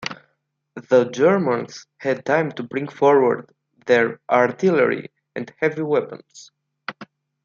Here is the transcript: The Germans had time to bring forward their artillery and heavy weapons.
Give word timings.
The 0.89 1.11
Germans 1.13 1.85
had 1.97 2.25
time 2.25 2.51
to 2.53 2.63
bring 2.63 2.87
forward 2.87 3.53
their 3.85 4.19
artillery 4.31 5.11
and 5.35 5.53
heavy 5.59 5.83
weapons. 5.83 6.49